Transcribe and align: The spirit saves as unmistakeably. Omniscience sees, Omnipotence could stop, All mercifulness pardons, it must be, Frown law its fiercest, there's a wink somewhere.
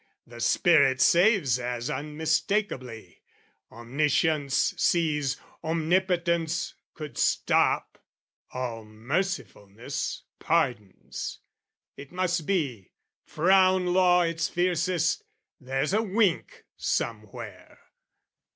The 0.25 0.39
spirit 0.41 0.99
saves 0.99 1.59
as 1.59 1.87
unmistakeably. 1.87 3.21
Omniscience 3.71 4.73
sees, 4.75 5.37
Omnipotence 5.63 6.73
could 6.95 7.19
stop, 7.19 7.99
All 8.51 8.83
mercifulness 8.83 10.23
pardons, 10.39 11.37
it 11.97 12.11
must 12.11 12.47
be, 12.47 12.89
Frown 13.25 13.93
law 13.93 14.23
its 14.23 14.47
fiercest, 14.49 15.23
there's 15.59 15.93
a 15.93 16.01
wink 16.01 16.65
somewhere. 16.77 17.77